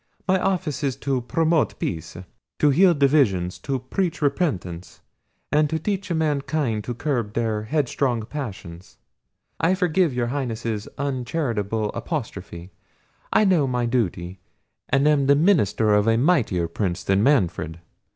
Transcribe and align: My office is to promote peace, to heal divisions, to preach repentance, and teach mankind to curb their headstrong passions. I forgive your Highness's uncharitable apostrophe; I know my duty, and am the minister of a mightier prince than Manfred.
My 0.27 0.39
office 0.41 0.83
is 0.83 0.95
to 0.95 1.21
promote 1.21 1.77
peace, 1.77 2.17
to 2.57 2.69
heal 2.71 2.95
divisions, 2.95 3.59
to 3.59 3.77
preach 3.77 4.19
repentance, 4.19 5.01
and 5.51 5.69
teach 5.83 6.11
mankind 6.11 6.85
to 6.85 6.95
curb 6.95 7.33
their 7.35 7.65
headstrong 7.65 8.23
passions. 8.25 8.97
I 9.59 9.75
forgive 9.75 10.11
your 10.11 10.29
Highness's 10.33 10.87
uncharitable 10.97 11.91
apostrophe; 11.93 12.71
I 13.31 13.45
know 13.45 13.67
my 13.67 13.85
duty, 13.85 14.39
and 14.89 15.07
am 15.07 15.27
the 15.27 15.35
minister 15.35 15.93
of 15.93 16.07
a 16.07 16.17
mightier 16.17 16.67
prince 16.67 17.03
than 17.03 17.21
Manfred. 17.21 17.79